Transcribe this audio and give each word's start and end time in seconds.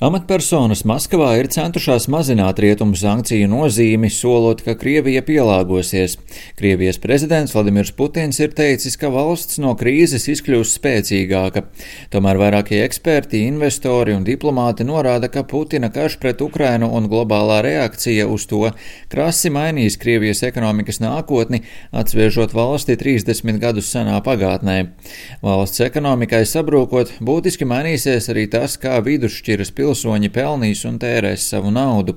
Amatpersonas 0.00 0.80
Maskavā 0.88 1.34
ir 1.36 1.50
centušās 1.52 2.06
mazināt 2.08 2.56
rietumu 2.64 2.96
sankciju 2.96 3.50
nozīmi, 3.52 4.08
solot, 4.08 4.62
ka 4.64 4.72
Krievija 4.80 5.20
pielāgosies. 5.20 6.14
Krievijas 6.56 6.96
prezidents 7.02 7.52
Vladimirs 7.52 7.92
Putins 7.92 8.40
ir 8.40 8.54
teicis, 8.56 8.96
ka 8.96 9.10
valsts 9.12 9.58
no 9.60 9.74
krīzes 9.76 10.24
izkļūs 10.32 10.72
spēcīgāka. 10.78 11.66
Tomēr 12.14 12.40
vairākie 12.40 12.78
eksperti, 12.80 13.42
investori 13.44 14.14
un 14.16 14.24
diplomāti 14.24 14.86
norāda, 14.88 15.28
ka 15.28 15.42
Putina 15.44 15.92
karš 15.92 16.16
pret 16.24 16.40
Ukrainu 16.40 16.88
un 16.96 17.10
globālā 17.12 17.60
reakcija 17.68 18.24
uz 18.24 18.48
to 18.48 18.62
krasi 19.12 19.52
mainīs 19.52 20.00
Krievijas 20.00 20.40
ekonomikas 20.48 21.02
nākotni, 21.04 21.60
atsviežot 21.92 22.56
valsti 22.56 22.96
30 23.04 23.60
gadus 23.60 23.92
senā 23.92 24.16
pagātnē. 24.24 24.78
Valsts 25.44 25.84
ekonomikai 25.90 26.46
sabrūkot, 26.48 27.18
būtiski 27.20 27.68
mainīsies 27.68 28.32
arī 28.32 28.48
tas, 28.48 28.80
kā 28.80 28.96
vidusšķiras 29.04 29.68
pilsētas 29.76 29.89
pilsoņi 29.90 30.30
pelnīs 30.30 30.84
un 30.86 30.98
tērēs 31.02 31.48
savu 31.50 31.70
naudu. 31.74 32.14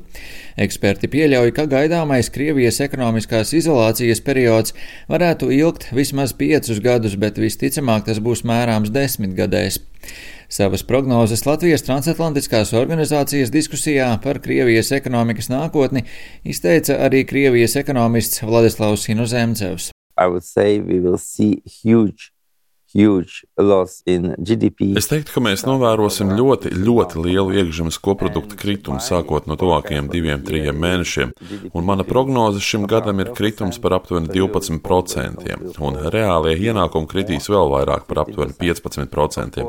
Eksperti 0.62 1.10
pieļauj, 1.10 1.54
ka 1.58 1.66
gaidāmais 1.66 2.30
Krievijas 2.34 2.80
ekonomiskās 2.86 3.54
izolācijas 3.58 4.22
periods 4.22 4.76
varētu 5.10 5.50
ilgt 5.52 5.90
vismaz 5.92 6.36
piecus 6.38 6.82
gadus, 6.84 7.16
bet 7.18 7.42
visticamāk 7.42 8.06
tas 8.06 8.22
būs 8.22 8.44
mērāms 8.46 8.94
desmitgadēs. 8.94 9.80
Savas 10.54 10.84
prognozes 10.86 11.48
Latvijas 11.48 11.82
transatlantiskās 11.88 12.76
organizācijas 12.78 13.50
diskusijā 13.50 14.12
par 14.22 14.38
Krievijas 14.44 14.92
ekonomikas 14.94 15.50
nākotni 15.50 16.06
izteica 16.46 17.00
arī 17.08 17.24
Krievijas 17.26 17.74
ekonomists 17.82 18.44
Vladislavs 18.46 19.08
Hinuzemcevs. 19.10 19.90
I 20.14 20.30
would 20.30 20.46
say 20.46 20.78
we 20.80 21.00
will 21.00 21.18
see 21.18 21.64
huge 21.66 22.30
Es 24.98 25.06
teiktu, 25.12 25.30
ka 25.36 25.42
mēs 25.46 25.62
novērosim 25.68 26.32
ļoti, 26.34 26.72
ļoti 26.74 27.22
lielu 27.22 27.54
iekšzemes 27.62 28.00
koprodukta 28.02 28.58
kritumu 28.58 28.98
sākot 29.04 29.46
no 29.50 29.58
tuvākajiem 29.60 30.08
diviem, 30.10 30.42
trim 30.46 30.80
mēnešiem, 30.82 31.34
un 31.74 31.86
mana 31.86 32.06
prognoze 32.08 32.64
šim 32.64 32.88
gadam 32.90 33.22
ir 33.22 33.30
kritums 33.38 33.78
par 33.84 34.00
aptuveni 34.00 34.32
12%, 34.34 35.78
un 35.86 36.00
reālie 36.16 36.56
ienākumi 36.66 37.10
kritīs 37.12 37.50
vēl 37.54 37.70
vairāk 37.76 38.08
par 38.10 38.24
aptuveni 38.24 38.58
15%. 38.58 39.68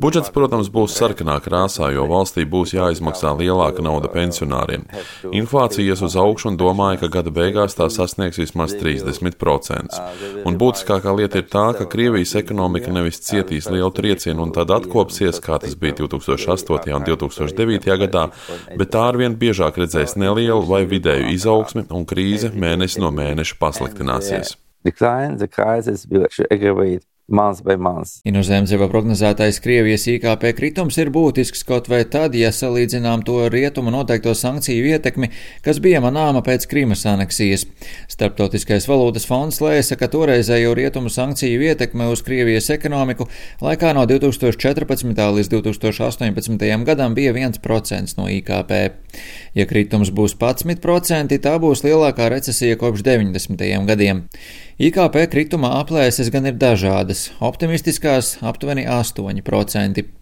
Budžets, 0.00 0.32
protams, 0.32 0.72
būs 0.72 0.96
sarkanā 0.96 1.36
krāsā, 1.44 1.90
jo 1.92 2.08
valstī 2.08 2.46
būs 2.48 2.72
jāizmaksā 2.78 3.34
lielāka 3.36 3.84
nauda 3.84 4.08
pensionāriem. 4.14 4.86
Inflācija 5.28 5.84
ies 5.92 6.00
uz 6.06 6.16
augšu 6.16 6.54
un 6.54 6.58
domāju, 6.60 7.02
ka 7.04 7.12
gada 7.18 7.34
beigās 7.34 7.76
tā 7.76 7.90
sasniegs 7.92 8.40
vismaz 8.40 8.72
30%. 8.80 10.00
Un 10.48 10.60
būtiskākā 10.60 11.16
lieta 11.20 11.44
ir 11.44 11.48
tā, 11.52 11.68
ka 11.76 11.88
Krievijas 11.90 12.32
ekonomika 12.40 12.70
ekonomika 12.70 12.92
nevis 13.10 13.26
cietīs 13.26 13.68
lielu 13.70 13.90
triecienu 13.90 14.44
un 14.44 14.52
tad 14.54 14.70
atkopsies, 14.70 15.40
kā 15.42 15.58
tas 15.58 15.74
bija 15.74 15.94
2008. 15.98 16.94
un 16.94 17.04
2009. 17.04 17.98
gadā, 18.06 18.30
bet 18.76 18.90
tā 18.90 19.08
arvien 19.08 19.34
biežāk 19.36 19.78
redzēs 19.78 20.16
nelielu 20.16 20.62
vai 20.66 20.84
vidēju 20.86 21.32
izaugsmi 21.34 21.86
un 21.90 22.06
krīze 22.06 22.52
mēnesi 22.54 23.00
no 23.00 23.10
mēneša 23.10 23.58
pasliktināsies. 23.58 24.56
Decline, 24.82 25.36
the 25.36 25.46
crisis 25.46 26.06
will 26.08 26.26
aggravate 26.50 27.04
month 27.30 27.62
by 27.64 27.76
month. 27.78 28.18
Inozemzeva 28.28 28.88
prognozētais 28.90 29.60
Krievijas 29.62 30.06
IKP 30.10 30.50
kritums 30.58 30.98
ir 31.00 31.12
būtisks 31.14 31.62
kaut 31.66 31.88
vai 31.90 32.02
tad, 32.04 32.34
ja 32.34 32.50
salīdzinām 32.54 33.24
to 33.26 33.38
rietumu 33.52 33.92
noteikto 33.94 34.34
sankciju 34.36 34.90
ietekmi, 34.94 35.30
kas 35.64 35.80
bija 35.82 36.02
manāma 36.04 36.42
pēc 36.46 36.66
Krīmas 36.70 37.06
aneksijas. 37.08 37.66
Starptautiskais 38.10 38.88
valūtas 38.90 39.28
fonds 39.30 39.60
lēsa, 39.62 39.98
ka 40.00 40.10
toreizējo 40.10 40.74
rietumu 40.76 41.12
sankciju 41.12 41.62
ietekme 41.70 42.10
uz 42.12 42.24
Krievijas 42.26 42.70
ekonomiku 42.74 43.28
laikā 43.62 43.94
no 43.96 44.06
2014. 44.10 45.14
līdz 45.38 45.52
2018. 45.54 46.84
gadam 46.84 47.14
bija 47.14 47.34
1% 47.36 48.18
no 48.18 48.28
IKP. 48.30 48.80
Ja 49.54 49.66
kritums 49.66 50.12
būs 50.14 50.36
11%, 50.38 51.38
tā 51.42 51.56
būs 51.62 51.84
lielākā 51.86 52.28
recesija 52.30 52.78
kopš 52.80 53.02
90. 53.06 53.66
gadiem. 53.88 54.24
IKP 54.78 55.26
krituma 55.32 55.74
aplēses 55.80 56.30
gan 56.32 56.46
ir 56.46 56.54
dažādas- 56.54 57.30
optimistiskās 57.50 58.38
aptuveni 58.40 58.86
8%. 58.86 60.19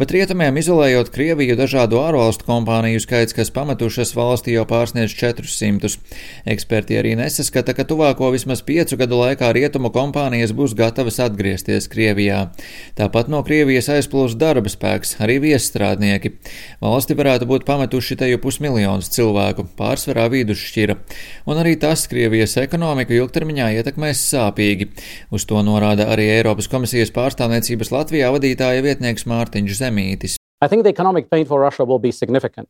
Bet 0.00 0.12
rietumiem 0.14 0.56
izolējot 0.56 1.10
Krieviju, 1.12 1.52
dažādu 1.58 1.98
ārvalstu 2.00 2.46
kompāniju 2.48 3.00
skaits, 3.04 3.34
kas 3.36 3.52
pametušas 3.52 4.14
valstī 4.16 4.54
jau 4.54 4.64
pārsniedz 4.68 5.12
400. 5.18 5.98
Eksperti 6.48 6.96
arī 6.96 7.12
nesaskata, 7.20 7.74
ka 7.76 7.84
tuvāko 7.88 8.30
vismaz 8.32 8.62
piecu 8.64 8.96
gadu 9.00 9.18
laikā 9.20 9.50
rietumu 9.52 9.90
kompānijas 9.92 10.54
būs 10.56 10.72
gatavas 10.78 11.20
atgriezties 11.20 11.90
Krievijā. 11.92 12.46
Tāpat 12.96 13.28
no 13.32 13.42
Krievijas 13.44 13.90
aizplūs 13.92 14.38
darba 14.40 14.72
spēks, 14.72 15.18
arī 15.20 15.36
viesstrādnieki. 15.44 16.32
Valsti 16.80 17.18
varētu 17.18 17.50
būt 17.52 17.68
pametuši 17.68 18.16
te 18.22 18.30
jau 18.32 18.40
pusmiljonus 18.40 19.12
cilvēku, 19.12 19.68
pārsvarā 19.76 20.30
vidusšķira. 20.32 20.96
Un 21.52 21.60
arī 21.60 21.76
tas 21.76 22.06
Krievijas 22.08 22.56
ekonomiku 22.64 23.18
ilgtermiņā 23.20 23.68
ietekmēs 23.76 24.24
sāpīgi. 24.32 24.88
Uz 25.28 25.44
to 25.44 25.60
norāda 25.66 26.08
arī 26.16 26.30
Eiropas 26.38 26.72
komisijas 26.72 27.12
pārstāvniecības 27.12 27.92
Latvijā 27.92 28.32
vadītāja 28.32 28.88
vietnieks 28.88 29.28
Mārcis. 29.28 29.41
Mārtiņš 29.42 29.78
Zemītis. 29.80 30.38
I 30.62 30.68
think 30.68 30.84
the 30.84 30.90
economic 30.90 31.28
pain 31.30 31.44
for 31.44 31.60
Russia 31.60 31.84
will 31.84 31.98
be 31.98 32.12
significant. 32.12 32.68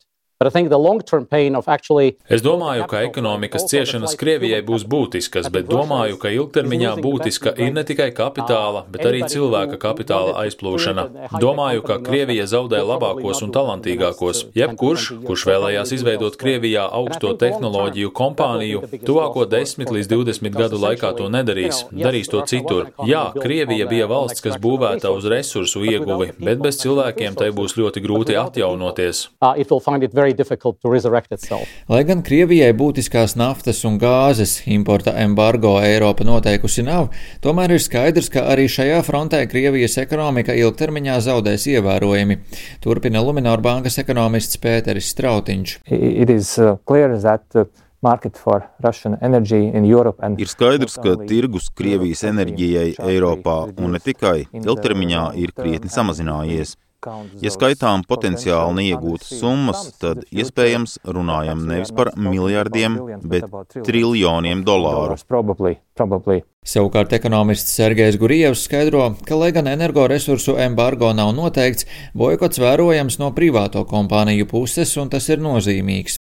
Es 2.32 2.42
domāju, 2.44 2.86
ka 2.91 3.03
ekonomikas 3.06 3.66
ciešanas 3.70 4.16
Krievijai 4.20 4.62
būs 4.66 4.84
būtiskas, 4.88 5.48
bet 5.53 5.69
domāju, 5.70 6.19
ka 6.22 6.32
ilgtermiņā 6.34 6.94
būtiska 7.03 7.54
ir 7.60 7.72
ne 7.76 7.84
tikai 7.86 8.10
kapitāla, 8.16 8.84
bet 8.92 9.06
arī 9.08 9.22
cilvēka 9.31 9.78
kapitāla 9.82 10.34
aizplūšana. 10.44 11.06
Domāju, 11.42 11.84
ka 11.86 11.98
Krievija 12.04 12.47
zaudē 12.50 12.82
labākos 12.86 13.42
un 13.47 13.52
talantīgākos. 13.54 14.44
Jebkurš, 14.58 15.08
kurš 15.26 15.47
vēlējās 15.50 15.94
izveidot 15.98 16.38
Krievijā 16.41 16.86
augsto 16.88 17.34
tehnoloģiju 17.38 18.12
kompāniju, 18.16 18.82
tuvāko 19.06 19.47
10 19.50 19.92
līdz 19.97 20.10
20 20.12 20.58
gadu 20.58 20.81
laikā 20.82 21.12
to 21.19 21.28
nedarīs, 21.32 21.84
darīs 21.92 22.31
to 22.32 22.42
citur. 22.48 22.91
Jā, 23.08 23.25
Krievija 23.36 23.88
bija 23.91 24.08
valsts, 24.10 24.42
kas 24.44 24.58
būvēta 24.62 25.12
uz 25.14 25.28
resursu 25.31 25.84
ieguvi, 25.88 26.32
bet 26.38 26.62
bez 26.62 26.81
cilvēkiem 26.82 27.38
tai 27.38 27.50
būs 27.54 27.76
ļoti 27.78 28.02
grūti 28.04 28.38
atjaunoties. 28.38 29.26
Uh, 31.62 31.66
Lai 31.93 32.03
gan 32.09 32.22
Krievijai 32.26 32.72
būtiskās 32.76 33.37
naftas 33.41 33.82
un 33.88 33.98
gāzes 34.03 34.60
importa 34.66 35.15
embargo 35.22 35.75
Eiropa 35.82 36.26
noteikusi 36.26 36.84
nav, 36.87 37.10
tomēr 37.44 37.76
ir 37.76 37.82
skaidrs, 37.82 38.31
ka 38.32 38.47
arī 38.54 38.69
šajā 38.70 39.03
frontē 39.06 39.44
Krievijas 39.50 39.98
ekonomika 40.03 40.56
ilgtermiņā 40.56 41.20
zaudēs 41.28 41.69
ievērojami. 41.75 42.38
Turpina 42.84 43.22
Luminor 43.25 43.62
bankas 43.65 44.00
ekonomists 44.03 44.60
Pēteris 44.62 45.12
Strautiņš. 45.15 45.78
Ir 50.43 50.50
skaidrs, 50.50 50.97
ka 51.03 51.14
tirgus 51.28 51.69
Krievijas 51.78 52.25
enerģijai 52.26 52.88
Eiropā 52.99 53.59
un 53.78 53.94
ne 53.94 54.00
tikai 54.03 54.41
ilgtermiņā 54.50 55.26
ir 55.43 55.54
krietni 55.54 55.93
samazinājies. 55.93 56.75
Ja 57.42 57.50
skaitām 57.50 58.04
potenciāli 58.06 58.76
neiegūtas 58.78 59.32
summas, 59.40 59.88
tad 59.98 60.22
iespējams 60.30 61.00
runājam 61.02 61.64
nevis 61.66 61.90
par 61.96 62.12
miljardiem, 62.14 62.98
bet 63.26 63.48
triljoniem 63.82 64.62
dolāru. 64.66 65.18
Savukārt 66.62 67.10
ekonomists 67.16 67.74
Sergejs 67.74 68.14
Gurievs 68.22 68.62
skaidro, 68.68 69.08
ka, 69.26 69.34
lai 69.34 69.50
gan 69.54 69.66
energoresursu 69.66 70.54
embargo 70.62 71.10
nav 71.10 71.32
noteikts, 71.34 71.88
boikots 72.14 72.62
vērojams 72.62 73.19
no 73.19 73.32
privāto 73.34 73.82
kompāniju 73.90 74.46
puses, 74.52 74.94
un 75.02 75.10
tas 75.10 75.26
ir 75.34 75.42
nozīmīgs. 75.42 76.20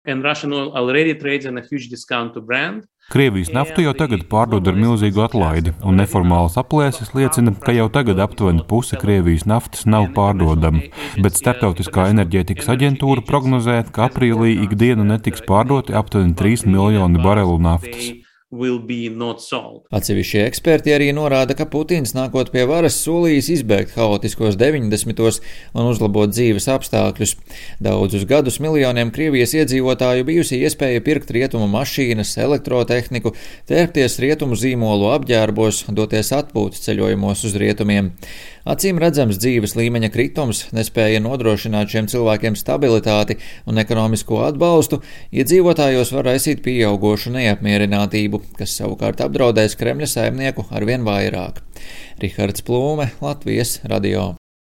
Krievijas 3.09 3.49
naftu 3.57 3.81
jau 3.81 3.95
tagad 3.97 4.27
pārdod 4.29 4.67
ar 4.69 4.75
milzīgu 4.77 5.23
atlaidi, 5.25 5.73
un 5.81 5.97
neformālas 5.97 6.59
aplēses 6.61 7.15
liecina, 7.17 7.55
ka 7.65 7.73
jau 7.73 7.87
tagad 7.95 8.21
aptuveni 8.21 8.67
puse 8.69 9.01
Krievijas 9.01 9.47
naftas 9.49 9.87
nav 9.89 10.11
pārdodama. 10.19 10.85
Bet 11.25 11.41
Startautiskā 11.41 12.11
enerģētikas 12.13 12.69
aģentūra 12.77 13.25
prognozē, 13.25 13.81
ka 13.97 14.11
aprīlī 14.11 14.59
ikdienu 14.69 15.09
netiks 15.09 15.41
pārdoti 15.49 15.97
aptuveni 15.97 16.37
3 16.37 16.69
miljoni 16.69 17.25
barelu 17.25 17.57
naftas. 17.71 18.28
Atsevišķie 19.93 20.47
eksperti 20.49 20.95
arī 20.95 21.11
norāda, 21.13 21.53
ka 21.53 21.67
Putins 21.69 22.15
nākot 22.17 22.49
pie 22.49 22.63
varas 22.65 22.97
solījis 23.03 23.51
izbēgt 23.59 23.93
haotiskos 23.99 24.57
90. 24.57 25.21
un 25.77 25.91
uzlabot 25.91 26.33
dzīves 26.33 26.71
apstākļus. 26.73 27.35
Daudzus 27.85 28.25
gadus 28.31 28.57
miljoniem 28.65 29.13
Krievijas 29.13 29.53
iedzīvotāju 29.53 30.25
bijusi 30.31 30.63
iespēja 30.65 31.05
pirkt 31.05 31.29
rietumu 31.37 31.69
mašīnas, 31.75 32.39
elektrotehniku, 32.41 33.35
tērpties 33.69 34.17
rietumu 34.25 34.57
zīmolu 34.57 35.13
apģērbos, 35.19 35.85
doties 35.93 36.33
atpūtas 36.41 36.89
ceļojumos 36.89 37.45
uz 37.51 37.61
rietumiem. 37.61 38.15
Acīm 38.69 38.99
redzams 39.01 39.39
dzīves 39.41 39.73
līmeņa 39.79 40.11
kritums 40.13 40.67
nespēja 40.77 41.23
nodrošināt 41.25 41.89
šiem 41.89 42.09
cilvēkiem 42.13 42.57
stabilitāti 42.59 43.39
un 43.65 43.81
ekonomisko 43.81 44.43
atbalstu, 44.45 45.01
iedzīvotājos 45.33 46.13
var 46.13 46.29
raisīt 46.29 46.61
pieaugošu 46.67 47.33
neapmierinātību, 47.39 48.43
kas 48.59 48.77
savukārt 48.77 49.25
apdraudēs 49.25 49.79
Kremļa 49.81 50.11
saimnieku 50.13 50.67
arvien 50.69 51.07
vairāk. 51.09 51.63
Rihards 52.21 52.67
Plūme, 52.67 53.09
Latvijas 53.25 53.79
radio. 53.89 54.35